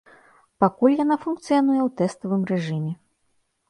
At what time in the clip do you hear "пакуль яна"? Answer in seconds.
0.65-1.19